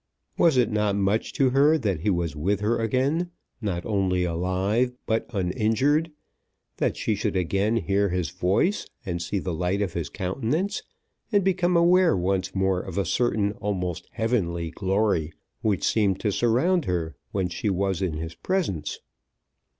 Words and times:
Was 0.35 0.57
it 0.57 0.71
not 0.71 0.95
much 0.95 1.31
to 1.33 1.51
her 1.51 1.77
that 1.77 1.99
he 1.99 2.09
was 2.09 2.35
with 2.35 2.59
her 2.61 2.79
again, 2.79 3.29
not 3.61 3.85
only 3.85 4.23
alive, 4.23 4.93
but 5.05 5.27
uninjured, 5.31 6.09
that 6.77 6.97
she 6.97 7.13
should 7.13 7.35
again 7.35 7.75
hear 7.77 8.09
his 8.09 8.31
voice, 8.31 8.87
and 9.05 9.21
see 9.21 9.37
the 9.37 9.53
light 9.53 9.79
of 9.79 9.93
his 9.93 10.09
countenance, 10.09 10.81
and 11.31 11.43
become 11.43 11.77
aware 11.77 12.17
once 12.17 12.55
more 12.55 12.81
of 12.81 12.97
a 12.97 13.05
certain 13.05 13.51
almost 13.61 14.07
heavenly 14.13 14.71
glory 14.71 15.33
which 15.61 15.83
seemed 15.85 16.19
to 16.21 16.31
surround 16.31 16.85
her 16.85 17.15
when 17.31 17.47
she 17.47 17.69
was 17.69 18.01
in 18.01 18.13
his 18.13 18.33
presence? 18.33 18.97